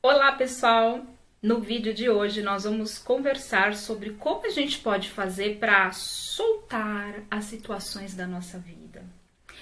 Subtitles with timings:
[0.00, 1.04] Olá pessoal!
[1.42, 7.24] No vídeo de hoje nós vamos conversar sobre como a gente pode fazer para soltar
[7.28, 9.04] as situações da nossa vida.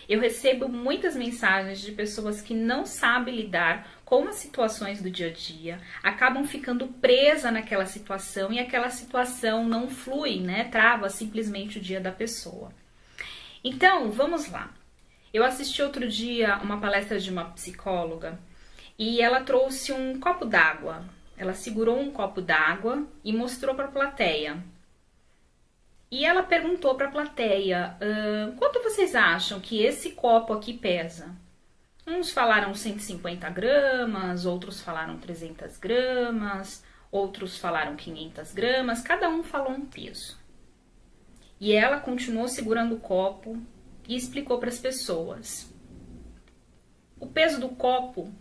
[0.06, 5.28] Eu recebo muitas mensagens de pessoas que não sabem lidar com as situações do dia
[5.28, 10.64] a dia, acabam ficando presa naquela situação e aquela situação não flui, né?
[10.64, 12.70] Trava simplesmente o dia da pessoa.
[13.64, 14.70] Então, vamos lá.
[15.32, 18.38] Eu assisti outro dia uma palestra de uma psicóloga
[18.98, 21.04] e ela trouxe um copo d'água.
[21.36, 24.62] Ela segurou um copo d'água e mostrou para a plateia.
[26.10, 27.96] E ela perguntou para a plateia:
[28.58, 31.34] quanto vocês acham que esse copo aqui pesa?
[32.06, 39.72] Uns falaram 150 gramas, outros falaram 300 gramas, outros falaram 500 gramas, cada um falou
[39.72, 40.38] um peso.
[41.58, 43.60] E ela continuou segurando o copo
[44.08, 45.68] e explicou para as pessoas:
[47.18, 48.32] o peso do copo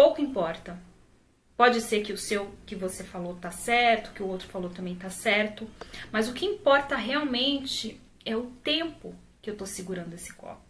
[0.00, 0.78] pouco importa.
[1.58, 4.96] Pode ser que o seu que você falou tá certo, que o outro falou também
[4.96, 5.68] tá certo,
[6.10, 10.64] mas o que importa realmente é o tempo que eu tô segurando esse copo,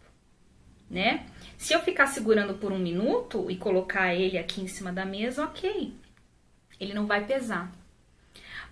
[0.89, 1.25] né?
[1.57, 5.45] Se eu ficar segurando por um minuto e colocar ele aqui em cima da mesa,
[5.45, 5.93] ok,
[6.77, 7.71] ele não vai pesar.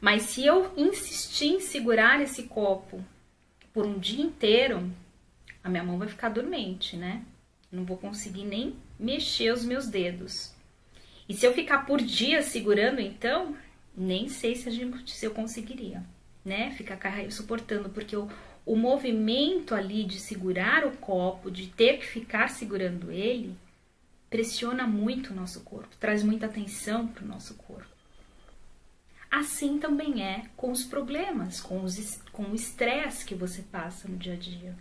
[0.02, 3.02] Mas se eu insistir em segurar esse copo
[3.72, 4.92] por um dia inteiro,
[5.64, 7.24] a minha mão vai ficar dormente, né?
[7.72, 10.54] Não vou conseguir nem mexer os meus dedos.
[11.28, 13.56] E se eu ficar por dia segurando, então,
[13.96, 16.04] nem sei se, gente, se eu conseguiria,
[16.44, 16.72] né?
[16.72, 17.00] Ficar
[17.32, 18.28] suportando, porque o,
[18.66, 23.56] o movimento ali de segurar o copo, de ter que ficar segurando ele,
[24.30, 27.88] pressiona muito o nosso corpo, traz muita atenção para o nosso corpo.
[29.30, 34.18] Assim também é com os problemas, com, os, com o estresse que você passa no
[34.18, 34.76] dia a dia.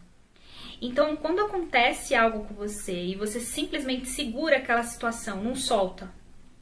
[0.80, 6.08] Então, quando acontece algo com você e você simplesmente segura aquela situação, não solta,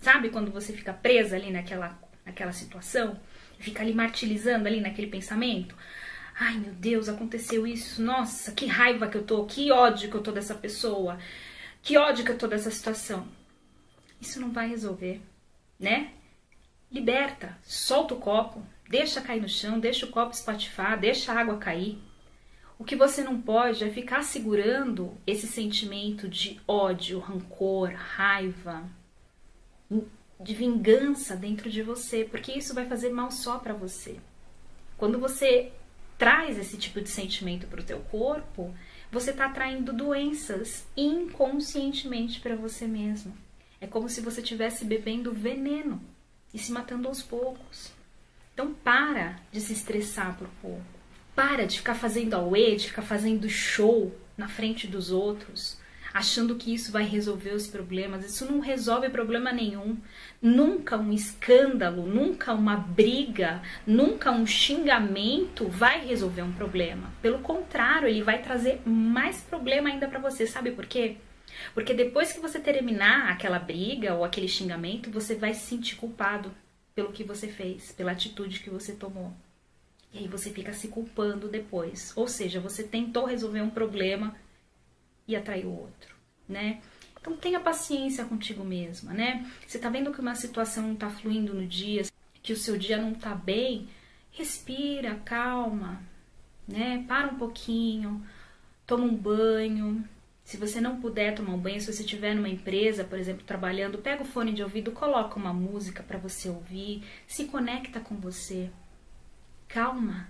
[0.01, 3.21] sabe quando você fica presa ali naquela, naquela situação,
[3.59, 5.77] fica ali martirizando ali naquele pensamento?
[6.39, 10.23] Ai meu Deus, aconteceu isso, nossa, que raiva que eu tô, que ódio que eu
[10.23, 11.19] tô dessa pessoa,
[11.83, 13.29] que ódio que eu tô dessa situação.
[14.21, 15.21] Isso não vai resolver,
[15.79, 16.13] né?
[16.91, 21.59] Liberta, solta o copo, deixa cair no chão, deixa o copo espatifar, deixa a água
[21.59, 21.99] cair.
[22.79, 28.85] O que você não pode é ficar segurando esse sentimento de ódio, rancor, raiva,
[30.39, 34.21] de vingança dentro de você, porque isso vai fazer mal só para você.
[34.99, 35.73] Quando você
[36.19, 38.75] traz esse tipo de sentimento para o teu corpo,
[39.11, 43.37] você está atraindo doenças inconscientemente para você mesmo.
[43.81, 46.03] É como se você estivesse bebendo veneno
[46.53, 47.93] e se matando aos poucos.
[48.53, 50.96] Então para de se estressar por pouco.
[51.37, 55.79] Para de ficar fazendo auê, de ficar fazendo show na frente dos outros,
[56.15, 58.25] achando que isso vai resolver os problemas.
[58.25, 59.99] Isso não resolve problema nenhum.
[60.41, 67.13] Nunca um escândalo, nunca uma briga, nunca um xingamento vai resolver um problema.
[67.21, 70.47] Pelo contrário, ele vai trazer mais problema ainda para você.
[70.47, 71.19] Sabe por quê?
[71.75, 76.51] Porque depois que você terminar aquela briga ou aquele xingamento, você vai se sentir culpado
[76.95, 79.35] pelo que você fez, pela atitude que você tomou.
[80.13, 82.13] E aí você fica se culpando depois.
[82.17, 84.35] Ou seja, você tentou resolver um problema
[85.29, 86.15] e atraiu outro,
[86.49, 86.81] né?
[87.21, 89.51] Então tenha paciência contigo mesma, né?
[89.67, 92.05] Você tá vendo que uma situação não tá fluindo no dia,
[92.43, 93.89] que o seu dia não tá bem,
[94.31, 96.01] respira, calma,
[96.69, 97.05] né?
[97.09, 98.25] Para um pouquinho,
[98.87, 100.09] toma um banho.
[100.45, 103.99] Se você não puder tomar um banho, se você estiver numa empresa, por exemplo, trabalhando,
[103.99, 108.71] pega o fone de ouvido, coloca uma música para você ouvir, se conecta com você,
[109.77, 110.27] calma.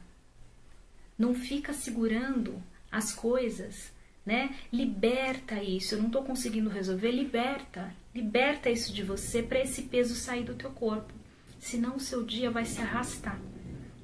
[1.16, 3.92] Não fica segurando as coisas,
[4.24, 4.50] né?
[4.72, 5.94] Liberta isso.
[5.94, 7.94] Eu não estou conseguindo resolver, liberta.
[8.12, 11.14] Liberta isso de você para esse peso sair do teu corpo.
[11.60, 13.40] Senão o seu dia vai se arrastar,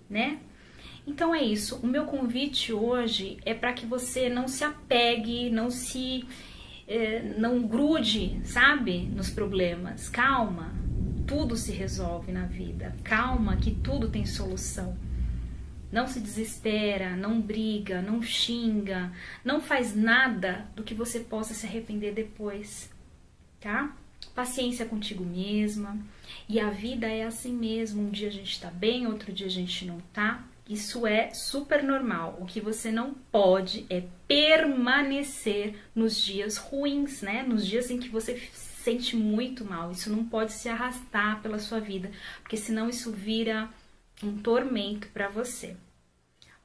[0.08, 0.38] né?
[1.04, 1.80] Então é isso.
[1.82, 6.24] O meu convite hoje é para que você não se apegue, não se
[6.86, 10.08] eh, não grude, sabe, nos problemas.
[10.08, 10.72] Calma,
[11.26, 12.94] tudo se resolve na vida.
[13.02, 14.96] Calma, que tudo tem solução.
[15.92, 19.12] Não se desespera, não briga, não xinga,
[19.44, 22.90] não faz nada do que você possa se arrepender depois,
[23.60, 23.94] tá?
[24.34, 25.98] Paciência contigo mesma.
[26.48, 28.02] E a vida é assim mesmo.
[28.02, 30.42] Um dia a gente tá bem, outro dia a gente não tá.
[30.66, 32.38] Isso é super normal.
[32.40, 37.42] O que você não pode é permanecer nos dias ruins, né?
[37.42, 38.40] Nos dias em que você
[38.82, 39.90] sente muito mal.
[39.92, 42.10] Isso não pode se arrastar pela sua vida,
[42.42, 43.68] porque senão isso vira
[44.22, 45.76] um tormento para você.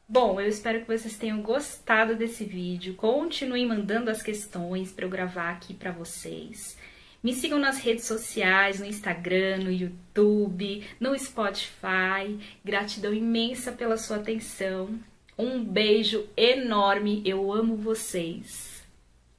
[0.08, 2.96] Bom, eu espero que vocês tenham gostado desse vídeo.
[2.96, 6.78] Continuem mandando as questões para eu gravar aqui para vocês.
[7.22, 12.40] Me sigam nas redes sociais, no Instagram, no YouTube, no Spotify.
[12.64, 14.98] Gratidão imensa pela sua atenção.
[15.38, 17.22] Um beijo enorme.
[17.26, 18.82] Eu amo vocês.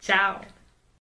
[0.01, 0.58] Tchau.